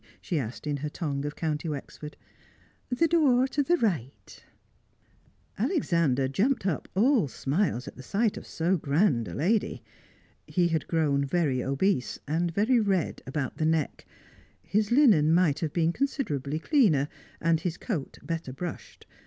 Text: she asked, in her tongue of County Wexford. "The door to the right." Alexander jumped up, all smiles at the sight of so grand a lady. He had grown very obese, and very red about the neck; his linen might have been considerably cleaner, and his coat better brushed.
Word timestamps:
she 0.19 0.39
asked, 0.39 0.65
in 0.65 0.77
her 0.77 0.89
tongue 0.89 1.23
of 1.27 1.35
County 1.35 1.69
Wexford. 1.69 2.17
"The 2.89 3.07
door 3.07 3.47
to 3.49 3.61
the 3.61 3.77
right." 3.77 4.43
Alexander 5.59 6.27
jumped 6.27 6.65
up, 6.65 6.87
all 6.95 7.27
smiles 7.27 7.87
at 7.87 7.97
the 7.97 8.01
sight 8.01 8.35
of 8.35 8.47
so 8.47 8.77
grand 8.77 9.27
a 9.27 9.35
lady. 9.35 9.83
He 10.47 10.69
had 10.69 10.87
grown 10.87 11.23
very 11.23 11.61
obese, 11.63 12.17
and 12.27 12.51
very 12.51 12.79
red 12.79 13.21
about 13.27 13.57
the 13.57 13.65
neck; 13.67 14.07
his 14.63 14.89
linen 14.89 15.35
might 15.35 15.59
have 15.59 15.71
been 15.71 15.93
considerably 15.93 16.57
cleaner, 16.57 17.07
and 17.39 17.59
his 17.59 17.77
coat 17.77 18.17
better 18.23 18.51
brushed. 18.51 19.05